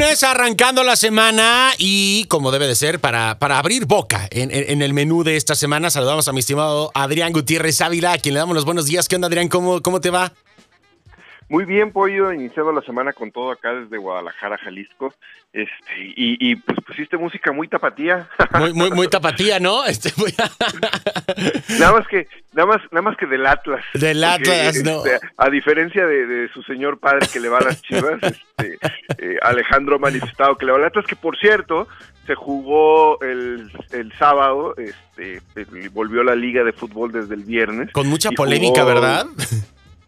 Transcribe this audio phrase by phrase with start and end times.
[0.00, 5.24] arrancando la semana y como debe de ser, para, para abrir boca en el menú
[5.24, 8.64] de esta semana, saludamos a mi estimado Adrián Gutiérrez Ávila, a quien le damos los
[8.64, 9.08] buenos días.
[9.08, 9.48] ¿Qué onda, Adrián?
[9.48, 10.32] ¿Cómo, cómo te va?
[11.50, 15.12] Muy bien, Pollo, iniciando la semana con todo acá desde Guadalajara, Jalisco.
[15.52, 18.28] Este, y, y pues pusiste música muy tapatía.
[18.58, 19.84] Muy, muy, muy tapatía, ¿no?
[19.84, 20.32] Este, muy-
[21.80, 23.84] nada más que, nada más, nada más que del Atlas.
[23.94, 25.04] Del Porque, Atlas, no.
[25.04, 28.78] este, a diferencia de, de su señor padre que le va a las chivas, este,
[29.18, 31.88] eh, Alejandro manifestado que le va al Atlas, que por cierto,
[32.28, 35.40] se jugó el, el sábado, este,
[35.90, 37.90] volvió la liga de fútbol desde el viernes.
[37.92, 39.26] Con mucha polémica, jugó- ¿verdad?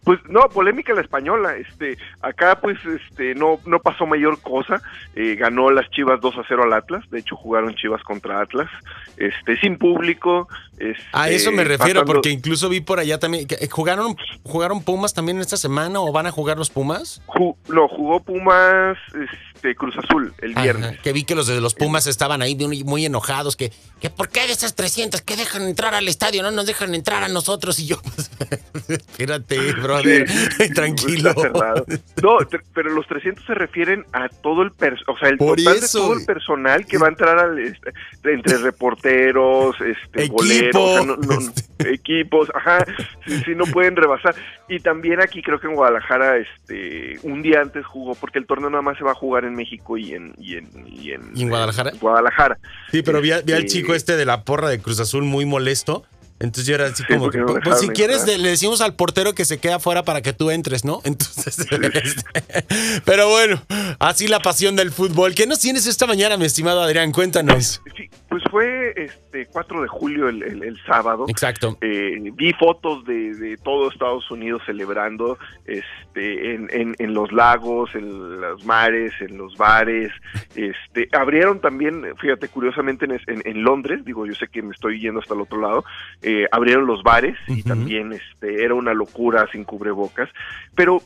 [0.03, 1.55] Pues no, polémica la española.
[1.57, 4.81] Este, acá pues este no no pasó mayor cosa.
[5.15, 7.09] Eh, ganó las Chivas 2 a 0 al Atlas.
[7.09, 8.69] De hecho jugaron Chivas contra Atlas.
[9.17, 10.47] Este, sin público.
[10.79, 13.47] este, A eso me refiero, pasando- porque incluso vi por allá también.
[13.47, 17.21] que, eh, ¿Jugaron, ¿Jugaron Pumas también esta semana o van a jugar los Pumas?
[17.27, 18.97] Ju- no, jugó Pumas
[19.53, 20.99] este, Cruz Azul el Ajá, viernes.
[20.99, 24.45] que vi que los de los Pumas estaban ahí muy, enojados, que, que ¿por qué
[24.47, 27.79] de esas 300 que dejan entrar al estadio no nos dejan entrar a nosotros?
[27.79, 28.31] Y yo, pues,
[28.89, 30.27] espérate, brother,
[30.73, 31.33] tranquilo.
[32.21, 32.37] No,
[32.73, 34.71] pero los 300 se refieren a todo el
[35.07, 36.25] o sea, el Por total eso, de todo el güey.
[36.25, 37.91] personal que va a entrar al este,
[38.25, 40.35] entre reporteros, este Equipo.
[40.37, 41.53] boleros, o sea, no- no-
[41.85, 42.85] equipos, ajá,
[43.25, 44.35] sí, sí, no pueden rebasar.
[44.69, 48.69] Y también aquí creo que en Guadalajara este un día antes jugó porque el torneo
[48.69, 51.43] nada más se va a jugar en México y en y en y en, ¿Y
[51.43, 51.91] en Guadalajara?
[51.99, 52.57] Guadalajara.
[52.91, 55.23] Sí, pero vi, a- vi al Este- chico este de la porra de Cruz Azul
[55.23, 56.05] muy molesto.
[56.43, 58.37] Entonces yo era así Sí, como que, no pues, dejaron si quieres entrar.
[58.37, 61.01] le, le decimos al portero que se queda afuera para que tú entres, ¿no?
[61.05, 62.65] Entonces, este,
[63.05, 63.63] pero bueno,
[63.99, 65.33] así la pasión del fútbol.
[65.35, 67.11] ¿Qué nos tienes esta mañana, mi estimado Adrián?
[67.11, 67.81] Cuéntanos.
[68.53, 71.25] Fue este 4 de julio el, el- el sábado.
[71.27, 71.75] Exacto.
[71.81, 77.95] Eh, vi fotos de, de todo Estados Unidos celebrando este en, en, en los lagos,
[77.95, 80.11] en los mares, en los bares.
[80.55, 85.19] Este abrieron también, fíjate, curiosamente en, en, Londres, digo, yo sé que me estoy yendo
[85.19, 85.83] hasta el otro lado,
[86.21, 90.29] eh, abrieron los bares y también este era una locura sin cubrebocas,
[90.75, 91.01] pero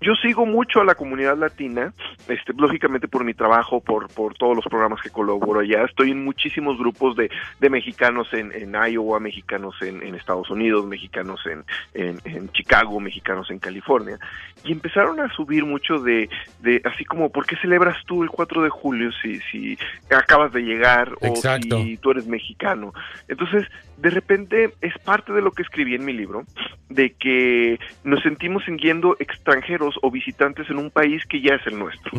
[0.00, 1.92] yo sigo mucho a la comunidad latina,
[2.28, 5.84] este, lógicamente por mi trabajo, por, por todos los programas que colaboro allá.
[5.84, 7.30] Estoy en muchísimos grupos de,
[7.60, 13.00] de mexicanos en, en Iowa, mexicanos en, en Estados Unidos, mexicanos en, en, en Chicago,
[13.00, 14.18] mexicanos en California.
[14.64, 16.28] Y empezaron a subir mucho de,
[16.60, 19.78] de así como, ¿por qué celebras tú el 4 de julio si, si
[20.10, 21.78] acabas de llegar Exacto.
[21.78, 22.92] o si tú eres mexicano?
[23.28, 23.66] Entonces,
[23.96, 26.44] de repente es parte de lo que escribí en mi libro,
[26.88, 31.78] de que nos sentimos siguiendo extranjeros o visitantes en un país que ya es el
[31.78, 32.12] nuestro.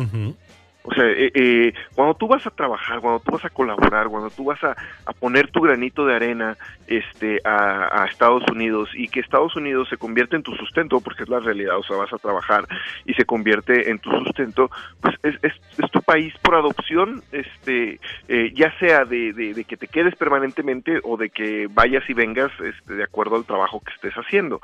[0.82, 4.30] O sea, eh, eh, cuando tú vas a trabajar, cuando tú vas a colaborar, cuando
[4.30, 4.74] tú vas a,
[5.04, 9.88] a poner tu granito de arena este, a, a Estados Unidos y que Estados Unidos
[9.90, 12.64] se convierte en tu sustento, porque es la realidad, o sea, vas a trabajar
[13.04, 14.70] y se convierte en tu sustento,
[15.02, 19.64] pues es, es, es tu país por adopción, este, eh, ya sea de, de- de
[19.64, 23.80] que te quedes permanentemente o de que vayas y vengas este, de acuerdo al trabajo
[23.84, 24.60] que estés haciendo.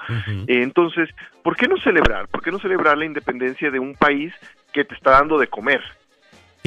[0.49, 1.11] Eh, Entonces,
[1.43, 2.27] ¿por qué no celebrar?
[2.29, 4.33] ¿Por qué no celebrar la independencia de un país
[4.73, 5.83] que te está dando de comer?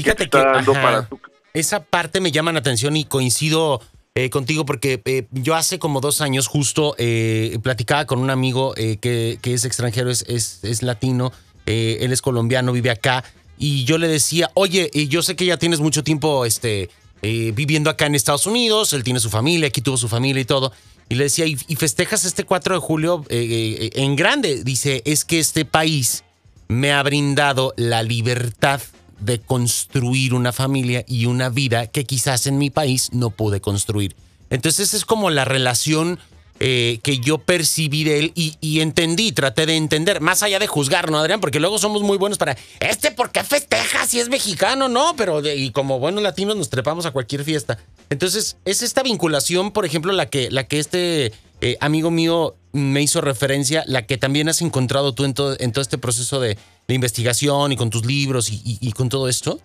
[0.04, 1.20] Que te Fíjate que está dando ajá, para tu...
[1.54, 3.82] esa parte me llama la atención y coincido
[4.16, 8.74] eh, contigo porque eh, yo hace como dos años justo eh, platicaba con un amigo
[8.74, 11.32] que, que es extranjero, es, es, es latino,
[11.66, 13.24] él es colombiano, vive acá
[13.58, 16.90] y yo le decía, oye, yo sé que ya tienes mucho tiempo este,
[17.22, 20.74] viviendo acá en Estados Unidos, él tiene su familia, aquí tuvo su familia y todo.
[21.08, 24.64] Y le decía, ¿y, y festejas este 4 de julio en grande?
[24.64, 26.24] Dice, es que este país
[26.68, 28.81] me ha brindado la libertad
[29.19, 34.16] de construir una familia y una vida que quizás en mi país no pude construir.
[34.50, 36.19] Entonces es como la relación
[36.62, 41.09] eh, que yo percibí de él y, entendí, traté de entender, más allá de juzgar,
[41.09, 41.40] ¿no, Adrián?
[41.40, 44.90] Porque luego somos muy buenos para, este, ¿por qué festeja si es mexicano?
[44.90, 47.80] No, pero y como buenos latinos nos trepamos a cualquier fiesta.
[48.09, 51.31] Entonces es esta vinculación, por ejemplo, la que, la que este
[51.62, 55.71] eh, amigo mío me hizo referencia, la que también has encontrado tú en todo, en
[55.71, 56.57] todo este proceso de,
[56.88, 59.60] investigación y con tus libros y con todo esto.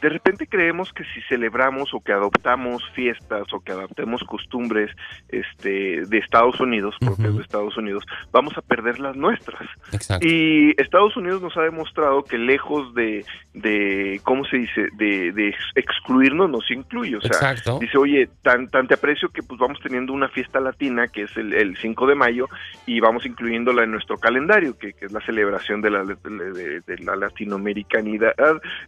[0.00, 4.90] De repente creemos que si celebramos o que adoptamos fiestas o que adoptemos costumbres
[5.28, 7.36] este, de Estados Unidos, propias Ujú.
[7.38, 9.60] de Estados Unidos, vamos a perder las nuestras.
[9.92, 10.26] Exacto.
[10.26, 13.24] Y Estados Unidos nos ha demostrado que lejos de,
[13.54, 17.16] de ¿cómo se dice?, de, de ex- excluirnos, nos incluye.
[17.16, 17.78] O sea, Exacto.
[17.80, 21.36] dice, oye, tan, tan te aprecio que pues vamos teniendo una fiesta latina que es
[21.36, 22.48] el, el 5 de mayo
[22.86, 27.16] y vamos incluyéndola en nuestro calendario, que, que es la celebración de la, de la
[27.16, 28.34] latinoamericanidad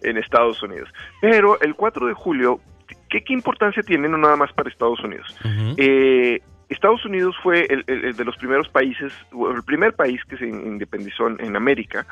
[0.02, 0.88] en Estados Unidos.
[1.20, 2.60] Pero el 4 de julio,
[3.08, 5.36] ¿qué, qué importancia tiene no nada más para Estados Unidos?
[5.76, 11.28] Eh, Estados Unidos fue el, de los primeros países, el primer país que se independizó
[11.28, 12.06] en América,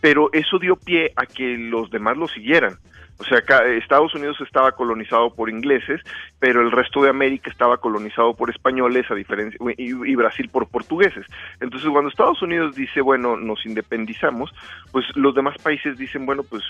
[0.00, 2.78] pero eso dio pie a que los demás lo siguieran.
[3.18, 3.38] O sea,
[3.78, 6.00] Estados Unidos estaba colonizado por ingleses,
[6.38, 11.26] pero el resto de América estaba colonizado por españoles, a diferencia y, Brasil por portugueses.
[11.60, 14.52] Entonces, cuando Estados Unidos dice, bueno, nos independizamos,
[14.92, 16.62] pues los demás países dicen, bueno, pues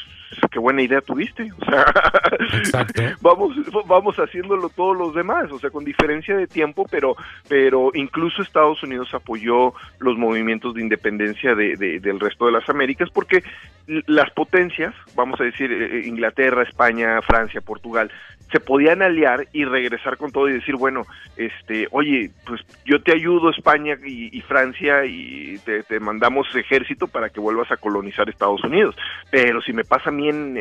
[0.50, 1.50] qué buena idea tuviste.
[1.60, 1.84] O sea,
[3.20, 3.54] vamos
[3.86, 7.16] vamos haciéndolo todos los demás, o sea, con diferencia de tiempo, pero
[7.48, 13.10] pero incluso Estados Unidos apoyó los movimientos de independencia de, del resto de las Américas
[13.10, 13.42] porque
[14.06, 18.10] las potencias, vamos a decir eh, eh, Inglaterra, España, Francia, Portugal,
[18.52, 21.02] se podían aliar y regresar con todo y decir, bueno,
[21.36, 27.40] este, oye, pues yo te ayudo España y, Francia y te, mandamos ejército para que
[27.40, 28.94] vuelvas a colonizar Estados Unidos.
[29.30, 30.54] Pero si me pasa a mí en,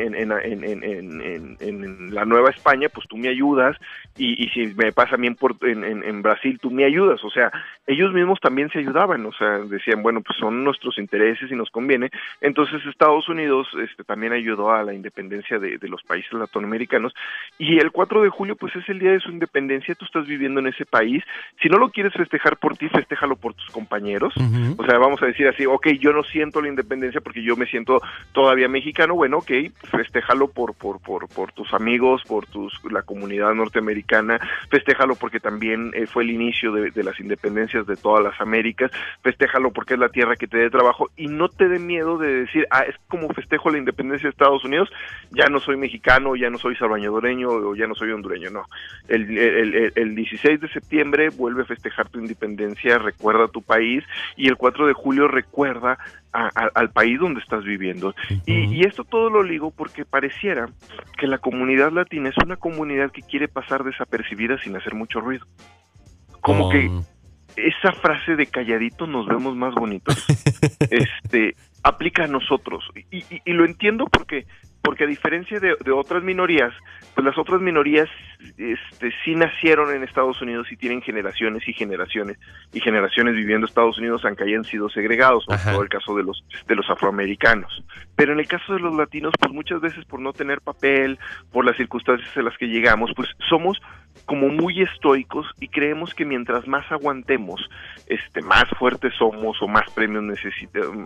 [2.12, 3.76] la Nueva España, pues tú me ayudas
[4.16, 7.22] y, si me pasa a mí en, Brasil, tú me ayudas.
[7.22, 7.52] O sea,
[7.86, 11.70] ellos mismos también se ayudaban, o sea, decían, bueno, pues son nuestros intereses y nos
[11.70, 12.10] conviene.
[12.40, 17.14] Entonces Estados Unidos este, también ayudó a la independencia de, de los países latinoamericanos
[17.58, 20.26] y y el 4 de julio pues es el día de su independencia, tú estás
[20.26, 21.22] viviendo en ese país,
[21.60, 24.32] si no lo quieres festejar por ti, festéjalo por tus compañeros,
[24.78, 27.66] o sea, vamos a decir así, ok, yo no siento la independencia porque yo me
[27.66, 28.00] siento
[28.32, 29.50] todavía mexicano, bueno, ok,
[29.90, 34.40] festéjalo por, por, por, por tus amigos, por tus, la comunidad norteamericana,
[34.70, 38.90] festéjalo porque también eh, fue el inicio de, de las independencias de todas las Américas,
[39.22, 41.10] festéjalo porque es la tierra que te dé trabajo.
[41.14, 44.64] Y no te dé miedo de decir, ah, es como festejo la independencia de Estados
[44.64, 44.90] Unidos,
[45.30, 48.64] ya no soy mexicano, ya no soy salvadoreño, ya no soy hondureño, no.
[49.08, 54.04] El, el, el, 16 de septiembre vuelve a festejar tu independencia, recuerda tu país,
[54.36, 55.98] y el 4 de julio recuerda
[56.32, 58.14] al país donde estás viviendo.
[58.44, 60.68] y, esto todo lo digo porque pareciera
[61.18, 65.46] que la comunidad latina es una comunidad que quiere pasar desapercibida sin hacer mucho ruido.
[66.42, 66.90] Como que
[67.56, 70.14] esa frase de calladito nos vemos más bonitos,
[70.90, 72.84] este, aplica a nosotros.
[73.10, 74.46] Y, y, lo entiendo porque
[74.86, 76.72] porque a diferencia de, otras minorías,
[77.12, 78.08] pues las otras minorías
[78.56, 82.38] este, sí nacieron en Estados Unidos y tienen generaciones y generaciones
[82.72, 86.22] y generaciones viviendo en Estados Unidos aunque hayan sido segregados, como todo el caso de
[86.22, 87.84] los de los afroamericanos.
[88.14, 91.18] Pero en el caso de los latinos, pues muchas veces por no tener papel,
[91.50, 93.80] por las circunstancias en las que llegamos, pues somos
[94.26, 97.60] como muy estoicos y creemos que mientras más aguantemos,
[98.08, 100.24] este, más fuertes somos o más premios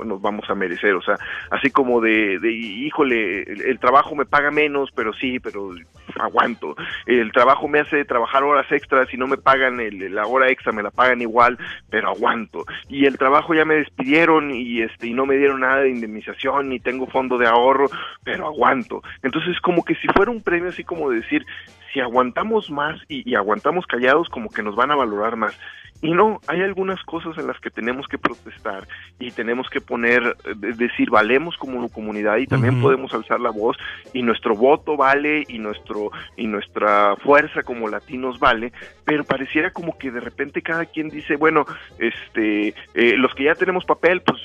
[0.05, 0.95] nos vamos a merecer.
[0.95, 1.17] O sea,
[1.51, 5.71] así como de, de híjole, el, trabajo me paga menos, pero sí, pero
[6.19, 6.77] aguanto.
[7.07, 10.73] El trabajo me hace trabajar horas extras y no me pagan el, la hora extra,
[10.73, 11.59] me la pagan igual,
[11.89, 12.65] pero aguanto.
[12.89, 16.69] Y el trabajo ya me despidieron y este y no me dieron nada de indemnización
[16.69, 17.89] ni tengo fondo de ahorro,
[18.25, 19.03] pero aguanto.
[19.23, 21.45] Entonces, como que si fuera un premio así como decir,
[21.93, 25.59] si aguantamos más y, aguantamos callados, como que nos van a valorar más.
[26.03, 28.87] Y no, hay algunas cosas en las que tenemos que protestar
[29.19, 33.77] y tenemos que poner, decir, valemos como comunidad y también podemos alzar la voz
[34.13, 38.73] y nuestro voto vale y nuestro y nuestra fuerza como latinos vale,
[39.05, 41.65] pero pareciera como que de repente cada quien dice, bueno,
[41.99, 44.41] este, eh, los que ya tenemos papel, pues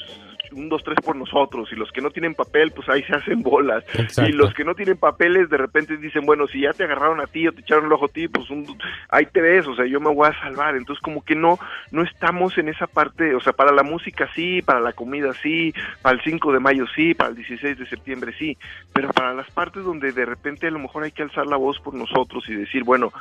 [0.56, 3.42] un, dos, tres por nosotros, y los que no tienen papel, pues ahí se hacen
[3.44, 3.84] bolas,
[4.28, 7.28] y los que no tienen papeles de repente dicen, bueno, si ya te agarraron a
[7.28, 8.66] ti o te echaron el ojo a ti, pues un,
[9.10, 11.60] ahí te ves, o sea, yo me voy a salvar, entonces como que no,
[11.92, 15.74] no estamos en esa parte, o sea, para la música sí, para la comida sí,
[16.02, 18.58] para el 5 de mayo sí, para el 16 de septiembre sí,
[18.94, 21.80] pero para las partes donde de repente a lo mejor hay que alzar la voz
[21.80, 23.12] por nosotros y decir, bueno,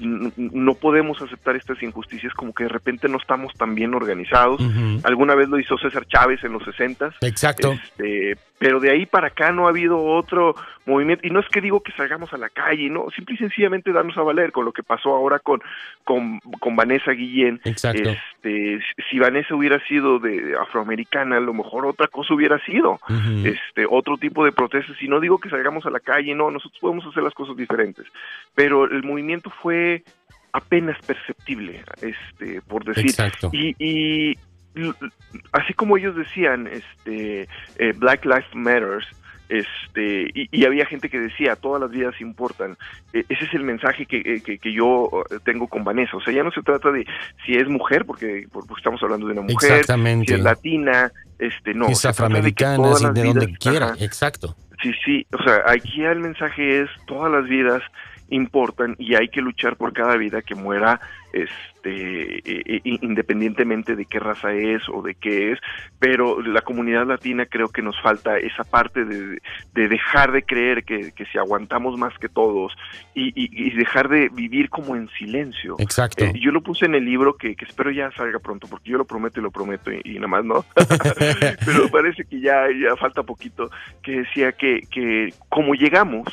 [0.00, 4.60] no podemos aceptar estas injusticias, como que de repente no estamos tan bien organizados.
[5.02, 7.14] Alguna vez lo hizo César Chávez en los 60.
[7.22, 7.72] Exacto.
[7.72, 10.54] Este, pero de ahí para acá no ha habido otro
[10.86, 11.26] movimiento.
[11.26, 14.16] Y no es que digo que salgamos a la calle, no, simple y sencillamente darnos
[14.16, 15.60] a valer con lo que pasó ahora con,
[16.04, 17.60] con, con Vanessa Guillén.
[17.64, 18.10] Exacto.
[18.10, 18.80] Este,
[19.10, 22.98] si Vanessa hubiera sido de afroamericana, a lo mejor otra cosa hubiera sido,
[23.44, 25.00] este, otro tipo de protestas.
[25.00, 28.06] Y no digo que salgamos a la calle, no, nosotros podemos hacer las cosas diferentes.
[28.54, 30.02] Pero el movimiento fue
[30.52, 33.06] apenas perceptible, este, por decir.
[33.06, 33.50] Exacto.
[33.52, 34.38] Y, y
[35.52, 37.48] así como ellos decían, este,
[37.78, 39.06] eh, Black Lives Matters,
[39.48, 42.76] este y, había gente que decía todas las vidas importan
[43.12, 46.16] e, ese es el mensaje que, que, que, yo uh, tengo con Vanessa.
[46.16, 47.06] O sea ya no se trata de
[47.46, 51.86] si es mujer porque, porque estamos hablando de una mujer si es latina este no
[51.86, 53.94] si es afroamericana de, donde quiera.
[53.98, 54.54] exacto.
[54.82, 57.82] Sí sí o sea aquí el mensaje es todas las vidas
[58.30, 61.00] importan y hay que luchar por cada vida que muera
[61.32, 65.58] este e, e, independientemente de qué raza es o de qué es
[65.98, 69.40] pero la comunidad latina creo que nos falta esa parte de,
[69.74, 72.72] dejar de creer que, si aguantamos más que todos
[73.14, 75.76] y, dejar de vivir como en silencio.
[75.78, 76.24] Exacto.
[76.24, 79.04] Eh, yo lo puse en el libro que, espero ya salga pronto porque yo lo
[79.04, 80.64] prometo y lo prometo y, nada más no
[81.64, 83.70] pero parece que ya ya falta poquito
[84.02, 86.26] que decía que que como llegamos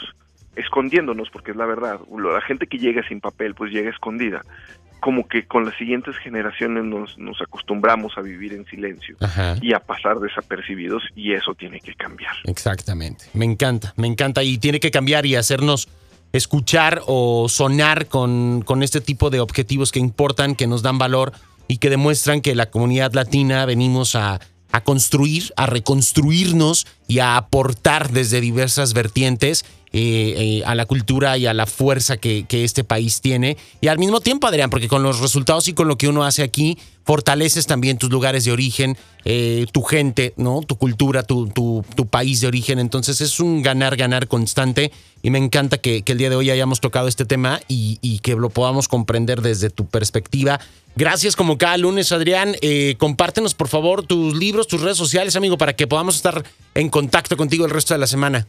[0.55, 4.41] escondiéndonos, porque es la verdad, la gente que llega sin papel, pues llega escondida.
[4.99, 9.17] Como que con las siguientes generaciones nos, nos acostumbramos a vivir en silencio
[9.61, 12.33] y a pasar desapercibidos y eso tiene que cambiar.
[12.45, 15.89] Exactamente, me encanta, me encanta y tiene que cambiar y hacernos
[16.33, 21.33] escuchar o sonar con, con este tipo de objetivos que importan, que nos dan valor
[21.67, 24.39] y que demuestran que la comunidad latina venimos a
[24.75, 29.63] a construir, a reconstruirnos y a aportar desde diversas vertientes
[29.97, 33.55] eh, eh, a la cultura y a la fuerza que, este país tiene.
[33.79, 36.43] Y al mismo tiempo, Adrián, porque con los resultados y con lo que uno hace
[36.43, 40.59] aquí, fortaleces también tus lugares de origen, eh, tu gente, ¿no?
[40.67, 42.79] Tu cultura, tu, país de origen.
[42.79, 44.91] Entonces es un ganar, ganar constante.
[45.23, 48.35] Y me encanta que, el día de hoy hayamos tocado este tema y, y, que
[48.35, 50.59] lo podamos comprender desde tu perspectiva.
[50.97, 52.53] Gracias como cada lunes, Adrián.
[52.97, 57.37] compártenos, por favor, tus libros, tus redes sociales, amigo, para que podamos estar en contacto
[57.37, 58.45] contigo el resto de la semana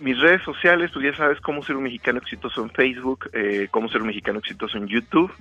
[0.00, 3.88] mis redes sociales, tú ya sabes cómo ser un mexicano exitoso en Facebook, eh, cómo
[3.88, 5.32] ser un mexicano exitoso en YouTube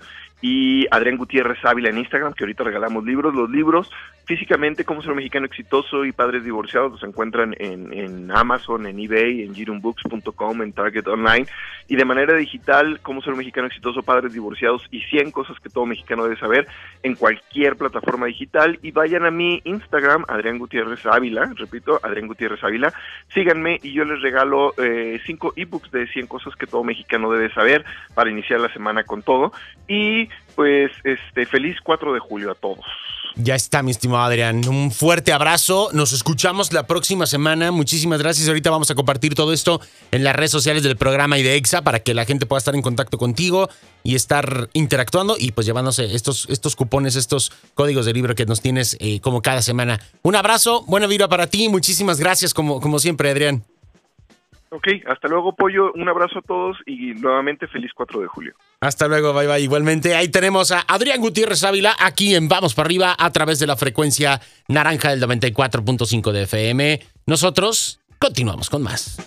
[0.42, 3.34] y Adrián Gutiérrez Ávila en Instagram, que ahorita regalamos libros.
[3.34, 3.90] Los libros,
[4.26, 9.44] físicamente, Cómo ser un mexicano exitoso y padres divorciados, los encuentran en, Amazon, en eBay,
[9.44, 11.48] en girumbooks.com, en Target Online.
[11.88, 15.70] Y de manera digital, Cómo ser un mexicano exitoso, padres divorciados y 100 cosas que
[15.70, 16.68] todo mexicano debe saber
[17.02, 18.78] en cualquier plataforma digital.
[18.84, 22.94] Y vayan a mi Instagram, Adrián Gutiérrez Ávila, repito, Adrián Gutiérrez Ávila.
[23.34, 27.32] Síganme y yo les regalo 5 eh, cinco ebooks de 100 cosas que todo mexicano
[27.32, 29.52] debe saber para iniciar la semana con todo.
[29.88, 32.86] Y pues este feliz 4 de julio a todos.
[33.40, 34.68] Ya está, mi estimado Adrián.
[34.68, 35.90] Un fuerte abrazo.
[35.94, 37.72] Nos escuchamos la próxima semana.
[37.72, 38.48] Muchísimas gracias.
[38.48, 39.80] Ahorita vamos a compartir todo esto
[40.12, 42.74] en las redes sociales del programa y de EXA para que la gente pueda estar
[42.74, 43.70] en contacto contigo
[44.04, 48.62] y estar interactuando y pues llevándose estos, estos cupones, estos códigos de libro que nos
[48.62, 50.00] tienes eh, como cada semana.
[50.24, 51.70] Un abrazo, buena vida para ti.
[51.70, 53.64] Muchísimas gracias como, como siempre, Adrián.
[54.70, 55.92] Ok, hasta luego, Pollo.
[55.94, 58.54] Un abrazo a todos y nuevamente feliz 4 de julio.
[58.82, 59.62] Hasta luego, bye bye.
[59.62, 63.68] Igualmente, ahí tenemos a Adrián Gutiérrez Ávila, aquí en Vamos para arriba, a través de
[63.68, 67.02] la frecuencia naranja del 94.5 de FM.
[67.26, 69.18] Nosotros continuamos con más.